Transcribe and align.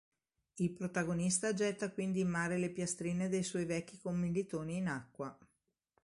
Il 0.55 0.71
protagonista 0.71 1.53
getta 1.53 1.91
quindi 1.91 2.21
in 2.21 2.27
mare 2.27 2.57
le 2.57 2.71
piastrine 2.71 3.29
dei 3.29 3.43
suoi 3.43 3.65
vecchi 3.65 3.99
commilitoni 3.99 4.77
in 4.77 4.87
acqua. 4.87 5.37